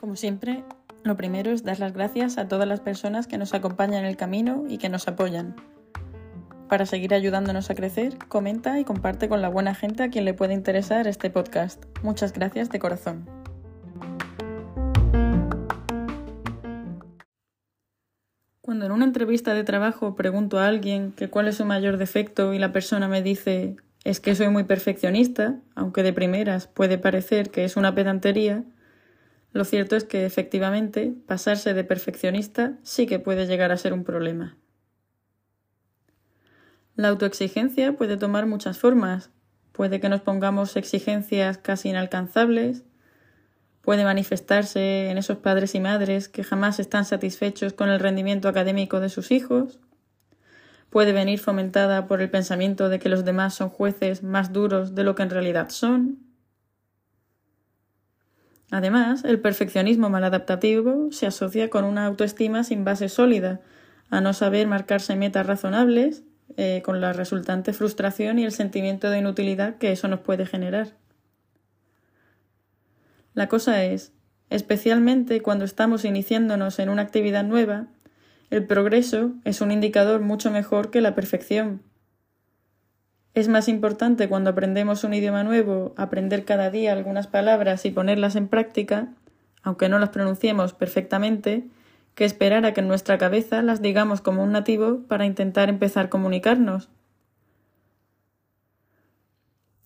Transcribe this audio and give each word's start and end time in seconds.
Como 0.00 0.16
siempre, 0.16 0.64
lo 1.04 1.18
primero 1.18 1.50
es 1.50 1.62
dar 1.62 1.78
las 1.78 1.92
gracias 1.92 2.38
a 2.38 2.48
todas 2.48 2.66
las 2.66 2.80
personas 2.80 3.26
que 3.26 3.36
nos 3.36 3.52
acompañan 3.52 4.02
en 4.02 4.08
el 4.08 4.16
camino 4.16 4.64
y 4.66 4.78
que 4.78 4.88
nos 4.88 5.06
apoyan. 5.06 5.54
Para 6.70 6.86
seguir 6.86 7.12
ayudándonos 7.12 7.68
a 7.68 7.74
crecer, 7.74 8.16
comenta 8.28 8.80
y 8.80 8.84
comparte 8.84 9.28
con 9.28 9.42
la 9.42 9.50
buena 9.50 9.74
gente 9.74 10.02
a 10.02 10.08
quien 10.08 10.24
le 10.24 10.32
puede 10.32 10.54
interesar 10.54 11.06
este 11.06 11.28
podcast. 11.28 11.84
Muchas 12.02 12.32
gracias 12.32 12.70
de 12.70 12.78
corazón. 12.78 13.28
Cuando 18.62 18.86
en 18.86 18.92
una 18.92 19.04
entrevista 19.04 19.52
de 19.52 19.64
trabajo 19.64 20.16
pregunto 20.16 20.60
a 20.60 20.66
alguien 20.66 21.12
que 21.12 21.28
cuál 21.28 21.46
es 21.46 21.56
su 21.56 21.66
mayor 21.66 21.98
defecto 21.98 22.54
y 22.54 22.58
la 22.58 22.72
persona 22.72 23.06
me 23.06 23.20
dice 23.20 23.76
es 24.04 24.18
que 24.20 24.34
soy 24.34 24.48
muy 24.48 24.64
perfeccionista, 24.64 25.60
aunque 25.74 26.02
de 26.02 26.14
primeras 26.14 26.68
puede 26.68 26.96
parecer 26.96 27.50
que 27.50 27.64
es 27.64 27.76
una 27.76 27.94
pedantería, 27.94 28.64
lo 29.52 29.64
cierto 29.64 29.96
es 29.96 30.04
que 30.04 30.24
efectivamente 30.24 31.12
pasarse 31.26 31.74
de 31.74 31.84
perfeccionista 31.84 32.78
sí 32.82 33.06
que 33.06 33.18
puede 33.18 33.46
llegar 33.46 33.72
a 33.72 33.76
ser 33.76 33.92
un 33.92 34.04
problema. 34.04 34.56
La 36.94 37.08
autoexigencia 37.08 37.96
puede 37.96 38.16
tomar 38.16 38.46
muchas 38.46 38.78
formas. 38.78 39.30
Puede 39.72 40.00
que 40.00 40.08
nos 40.08 40.20
pongamos 40.20 40.76
exigencias 40.76 41.58
casi 41.58 41.88
inalcanzables, 41.88 42.84
puede 43.82 44.04
manifestarse 44.04 45.10
en 45.10 45.16
esos 45.16 45.38
padres 45.38 45.74
y 45.74 45.80
madres 45.80 46.28
que 46.28 46.44
jamás 46.44 46.78
están 46.78 47.04
satisfechos 47.04 47.72
con 47.72 47.88
el 47.88 48.00
rendimiento 48.00 48.48
académico 48.48 49.00
de 49.00 49.08
sus 49.08 49.30
hijos, 49.30 49.80
puede 50.90 51.12
venir 51.12 51.38
fomentada 51.38 52.06
por 52.06 52.20
el 52.20 52.30
pensamiento 52.30 52.88
de 52.88 52.98
que 52.98 53.08
los 53.08 53.24
demás 53.24 53.54
son 53.54 53.70
jueces 53.70 54.22
más 54.22 54.52
duros 54.52 54.94
de 54.94 55.04
lo 55.04 55.14
que 55.14 55.22
en 55.22 55.30
realidad 55.30 55.70
son. 55.70 56.29
Además, 58.70 59.24
el 59.24 59.40
perfeccionismo 59.40 60.10
maladaptativo 60.10 61.10
se 61.10 61.26
asocia 61.26 61.70
con 61.70 61.84
una 61.84 62.06
autoestima 62.06 62.62
sin 62.62 62.84
base 62.84 63.08
sólida, 63.08 63.60
a 64.10 64.20
no 64.20 64.32
saber 64.32 64.66
marcarse 64.66 65.16
metas 65.16 65.46
razonables, 65.46 66.22
eh, 66.56 66.82
con 66.84 67.00
la 67.00 67.12
resultante 67.12 67.72
frustración 67.72 68.38
y 68.38 68.44
el 68.44 68.52
sentimiento 68.52 69.08
de 69.10 69.18
inutilidad 69.18 69.76
que 69.78 69.92
eso 69.92 70.08
nos 70.08 70.20
puede 70.20 70.46
generar. 70.46 70.96
La 73.34 73.48
cosa 73.48 73.84
es, 73.84 74.12
especialmente 74.50 75.42
cuando 75.42 75.64
estamos 75.64 76.04
iniciándonos 76.04 76.80
en 76.80 76.88
una 76.88 77.02
actividad 77.02 77.44
nueva, 77.44 77.86
el 78.50 78.66
progreso 78.66 79.32
es 79.44 79.60
un 79.60 79.70
indicador 79.70 80.20
mucho 80.20 80.50
mejor 80.50 80.90
que 80.90 81.00
la 81.00 81.14
perfección. 81.14 81.82
Es 83.32 83.48
más 83.48 83.68
importante 83.68 84.28
cuando 84.28 84.50
aprendemos 84.50 85.04
un 85.04 85.14
idioma 85.14 85.44
nuevo 85.44 85.94
aprender 85.96 86.44
cada 86.44 86.70
día 86.70 86.92
algunas 86.92 87.28
palabras 87.28 87.86
y 87.86 87.90
ponerlas 87.92 88.34
en 88.34 88.48
práctica, 88.48 89.08
aunque 89.62 89.88
no 89.88 90.00
las 90.00 90.08
pronunciemos 90.08 90.72
perfectamente, 90.72 91.68
que 92.16 92.24
esperar 92.24 92.66
a 92.66 92.74
que 92.74 92.80
en 92.80 92.88
nuestra 92.88 93.18
cabeza 93.18 93.62
las 93.62 93.82
digamos 93.82 94.20
como 94.20 94.42
un 94.42 94.50
nativo 94.50 95.02
para 95.06 95.26
intentar 95.26 95.68
empezar 95.68 96.06
a 96.06 96.10
comunicarnos. 96.10 96.88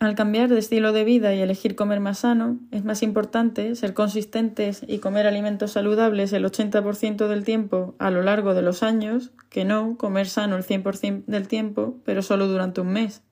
Al 0.00 0.14
cambiar 0.14 0.48
de 0.48 0.58
estilo 0.58 0.92
de 0.92 1.04
vida 1.04 1.34
y 1.34 1.40
elegir 1.40 1.74
comer 1.74 2.00
más 2.00 2.20
sano, 2.20 2.58
es 2.70 2.84
más 2.84 3.02
importante 3.02 3.74
ser 3.76 3.94
consistentes 3.94 4.84
y 4.86 4.98
comer 4.98 5.26
alimentos 5.26 5.72
saludables 5.72 6.32
el 6.32 6.44
80% 6.44 7.28
del 7.28 7.44
tiempo 7.44 7.94
a 7.98 8.10
lo 8.10 8.22
largo 8.22 8.54
de 8.54 8.62
los 8.62 8.82
años 8.82 9.30
que 9.48 9.64
no 9.64 9.96
comer 9.96 10.28
sano 10.28 10.56
el 10.56 10.64
100% 10.64 11.24
del 11.26 11.48
tiempo, 11.48 11.96
pero 12.04 12.22
solo 12.22 12.46
durante 12.46 12.80
un 12.80 12.88
mes. 12.88 13.22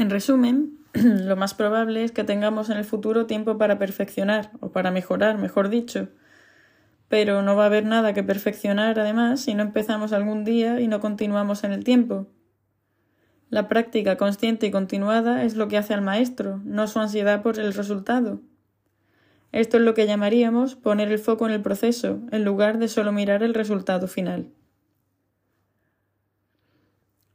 En 0.00 0.08
resumen, 0.08 0.78
lo 0.94 1.36
más 1.36 1.52
probable 1.52 2.02
es 2.02 2.10
que 2.10 2.24
tengamos 2.24 2.70
en 2.70 2.78
el 2.78 2.86
futuro 2.86 3.26
tiempo 3.26 3.58
para 3.58 3.78
perfeccionar, 3.78 4.50
o 4.60 4.72
para 4.72 4.90
mejorar, 4.90 5.36
mejor 5.36 5.68
dicho, 5.68 6.08
pero 7.08 7.42
no 7.42 7.54
va 7.54 7.64
a 7.64 7.66
haber 7.66 7.84
nada 7.84 8.14
que 8.14 8.22
perfeccionar 8.22 8.98
además 8.98 9.42
si 9.42 9.52
no 9.52 9.62
empezamos 9.62 10.14
algún 10.14 10.42
día 10.42 10.80
y 10.80 10.88
no 10.88 11.00
continuamos 11.00 11.64
en 11.64 11.72
el 11.72 11.84
tiempo. 11.84 12.28
La 13.50 13.68
práctica 13.68 14.16
consciente 14.16 14.68
y 14.68 14.70
continuada 14.70 15.44
es 15.44 15.54
lo 15.54 15.68
que 15.68 15.76
hace 15.76 15.92
al 15.92 16.00
maestro, 16.00 16.62
no 16.64 16.86
su 16.86 16.98
ansiedad 16.98 17.42
por 17.42 17.58
el 17.58 17.74
resultado. 17.74 18.40
Esto 19.52 19.76
es 19.76 19.82
lo 19.82 19.92
que 19.92 20.06
llamaríamos 20.06 20.76
poner 20.76 21.12
el 21.12 21.18
foco 21.18 21.46
en 21.46 21.52
el 21.52 21.60
proceso, 21.60 22.20
en 22.30 22.42
lugar 22.46 22.78
de 22.78 22.88
solo 22.88 23.12
mirar 23.12 23.42
el 23.42 23.52
resultado 23.52 24.08
final. 24.08 24.48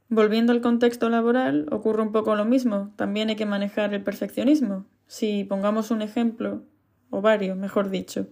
Volviendo 0.08 0.52
al 0.52 0.60
contexto 0.60 1.08
laboral, 1.08 1.66
ocurre 1.72 2.02
un 2.02 2.12
poco 2.12 2.36
lo 2.36 2.44
mismo. 2.44 2.92
También 2.94 3.28
hay 3.28 3.36
que 3.36 3.46
manejar 3.46 3.92
el 3.92 4.02
perfeccionismo. 4.02 4.84
Si 5.08 5.42
pongamos 5.42 5.90
un 5.90 6.00
ejemplo, 6.00 6.62
o 7.10 7.20
varios, 7.20 7.56
mejor 7.56 7.90
dicho, 7.90 8.26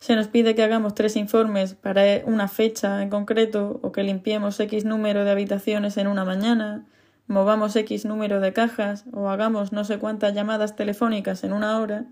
se 0.00 0.16
nos 0.16 0.28
pide 0.28 0.54
que 0.54 0.62
hagamos 0.62 0.94
tres 0.94 1.16
informes 1.16 1.74
para 1.74 2.02
una 2.26 2.48
fecha 2.48 3.00
en 3.00 3.10
concreto 3.10 3.78
o 3.82 3.92
que 3.92 4.02
limpiemos 4.02 4.58
X 4.58 4.84
número 4.84 5.24
de 5.24 5.30
habitaciones 5.30 5.96
en 5.96 6.08
una 6.08 6.24
mañana, 6.24 6.84
movamos 7.26 7.74
X 7.76 8.04
número 8.04 8.40
de 8.40 8.52
cajas 8.52 9.04
o 9.12 9.30
hagamos 9.30 9.72
no 9.72 9.84
sé 9.84 9.98
cuántas 9.98 10.34
llamadas 10.34 10.76
telefónicas 10.76 11.44
en 11.44 11.52
una 11.52 11.78
hora, 11.78 12.06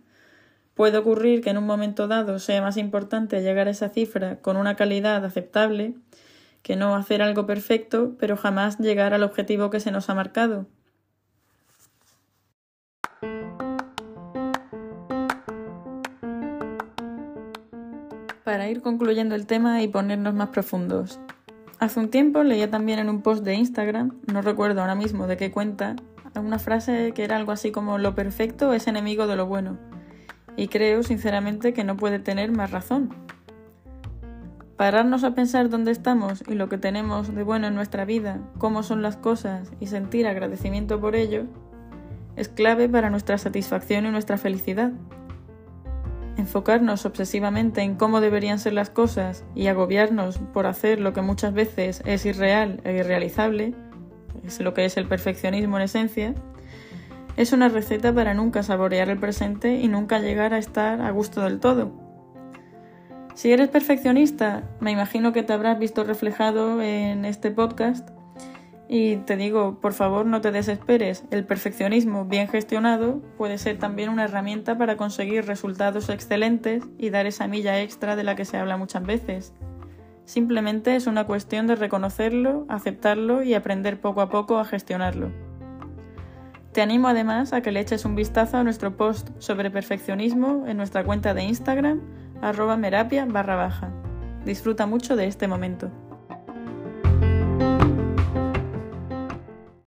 puede 0.75 0.97
ocurrir 0.97 1.43
que 1.43 1.51
en 1.51 1.59
un 1.59 1.67
momento 1.67 2.09
dado 2.09 2.39
sea 2.39 2.63
más 2.63 2.77
importante 2.77 3.43
llegar 3.43 3.67
a 3.67 3.73
esa 3.73 3.89
cifra 3.89 4.37
con 4.37 4.57
una 4.57 4.77
calidad 4.77 5.25
aceptable 5.25 5.95
que 6.63 6.77
no 6.77 6.95
hacer 6.95 7.23
algo 7.23 7.47
perfecto, 7.47 8.15
pero 8.19 8.37
jamás 8.37 8.79
llegar 8.79 9.15
al 9.15 9.23
objetivo 9.23 9.71
que 9.71 9.81
se 9.81 9.91
nos 9.91 10.09
ha 10.09 10.15
marcado. 10.15 10.67
Para 18.45 18.69
ir 18.69 18.83
concluyendo 18.83 19.35
el 19.35 19.47
tema 19.47 19.83
y 19.83 19.89
ponernos 19.89 20.35
más 20.35 20.49
profundos, 20.49 21.21
Hace 21.83 21.99
un 21.99 22.11
tiempo 22.11 22.45
leía 22.45 22.71
también 22.71 23.01
en 23.01 23.09
un 23.09 23.23
post 23.23 23.43
de 23.43 23.55
Instagram, 23.55 24.21
no 24.33 24.41
recuerdo 24.41 24.83
ahora 24.83 24.95
mismo 24.95 25.27
de 25.27 25.37
qué 25.37 25.51
cuenta, 25.51 25.97
una 26.37 26.61
frase 26.61 27.11
que 27.13 27.25
era 27.25 27.37
algo 27.37 27.51
así 27.51 27.73
como 27.73 27.99
lo 27.99 28.15
perfecto 28.15 28.73
es 28.73 28.87
enemigo 28.87 29.27
de 29.27 29.35
lo 29.35 29.47
bueno. 29.47 29.79
Y 30.57 30.69
creo 30.69 31.03
sinceramente 31.03 31.73
que 31.73 31.83
no 31.83 31.97
puede 31.97 32.21
tener 32.21 32.53
más 32.53 32.71
razón. 32.71 33.13
Pararnos 34.83 35.23
a 35.23 35.37
pensar 35.37 35.71
dónde 35.71 35.93
estamos 35.93 36.43
y 36.49 36.55
lo 36.55 36.69
que 36.69 36.77
tenemos 36.77 37.33
de 37.33 37.45
bueno 37.45 37.69
en 37.69 37.77
nuestra 37.77 38.05
vida, 38.05 38.41
cómo 38.59 38.83
son 38.83 39.01
las 39.01 39.17
cosas 39.17 39.71
y 39.79 39.87
sentir 39.87 40.27
agradecimiento 40.27 41.01
por 41.01 41.15
ello, 41.15 41.45
es 42.35 42.49
clave 42.49 42.89
para 42.89 43.09
nuestra 43.09 43.39
satisfacción 43.39 44.07
y 44.07 44.11
nuestra 44.11 44.39
felicidad. 44.39 44.91
Enfocarnos 46.37 47.07
obsesivamente 47.07 47.83
en 47.83 47.95
cómo 47.95 48.21
deberían 48.21 48.59
ser 48.59 48.73
las 48.73 48.91
cosas 48.91 49.45
y 49.55 49.69
agobiarnos 49.69 50.39
por 50.53 50.67
hacer 50.67 50.99
lo 50.99 51.13
que 51.13 51.23
muchas 51.23 51.55
veces 51.55 52.03
es 52.05 52.27
irreal 52.27 52.81
e 52.83 52.97
irrealizable, 52.97 53.75
es 54.45 54.59
lo 54.59 54.75
que 54.75 54.85
es 54.85 54.97
el 54.97 55.07
perfeccionismo 55.07 55.77
en 55.77 55.85
esencia, 55.85 56.35
es 57.37 57.53
una 57.53 57.69
receta 57.69 58.13
para 58.13 58.35
nunca 58.35 58.65
saborear 58.65 59.11
el 59.11 59.21
presente 59.21 59.77
y 59.77 59.87
nunca 59.87 60.19
llegar 60.19 60.53
a 60.53 60.59
estar 60.59 61.01
a 61.03 61.11
gusto 61.13 61.41
del 61.43 61.61
todo. 61.61 62.02
Si 63.43 63.51
eres 63.51 63.71
perfeccionista, 63.71 64.63
me 64.79 64.93
imagino 64.93 65.33
que 65.33 65.43
te 65.43 65.53
habrás 65.53 65.77
visto 65.77 66.05
reflejado 66.05 66.81
en 66.81 67.25
este 67.25 67.51
podcast 67.51 68.09
y 68.89 69.17
te 69.17 69.37
digo, 69.37 69.81
por 69.81 69.95
favor, 69.95 70.27
no 70.27 70.41
te 70.41 70.53
desesperes. 70.53 71.25
El 71.33 71.45
perfeccionismo 71.45 72.25
bien 72.25 72.47
gestionado 72.47 73.21
puede 73.37 73.59
ser 73.59 73.81
también 73.81 74.11
una 74.11 74.27
herramienta 74.27 74.79
para 74.79 74.97
conseguir 74.97 75.45
resultados 75.45 76.09
excelentes 76.09 76.85
y 76.99 77.11
dar 77.11 77.27
esa 77.27 77.49
milla 77.49 77.81
extra 77.81 78.15
de 78.15 78.23
la 78.23 78.37
que 78.37 78.45
se 78.45 78.59
habla 78.59 78.77
muchas 78.77 79.03
veces. 79.03 79.53
Simplemente 80.25 80.95
es 80.95 81.09
una 81.09 81.27
cuestión 81.27 81.67
de 81.67 81.75
reconocerlo, 81.75 82.65
aceptarlo 82.69 83.43
y 83.43 83.55
aprender 83.55 84.01
poco 84.01 84.21
a 84.21 84.31
poco 84.31 84.61
a 84.61 84.65
gestionarlo. 84.65 85.33
Te 86.71 86.81
animo 86.81 87.09
además 87.09 87.53
a 87.53 87.61
que 87.61 87.73
le 87.73 87.81
eches 87.81 88.05
un 88.05 88.15
vistazo 88.15 88.59
a 88.59 88.63
nuestro 88.63 88.97
post 88.97 89.31
sobre 89.41 89.73
perfeccionismo 89.73 90.65
en 90.69 90.77
nuestra 90.77 91.03
cuenta 91.03 91.35
de 91.35 91.43
Instagram, 91.43 92.03
arroba 92.43 92.77
merapia 92.77 93.25
barra 93.25 93.57
baja. 93.57 93.91
Disfruta 94.45 94.85
mucho 94.85 95.17
de 95.17 95.27
este 95.27 95.49
momento. 95.49 95.91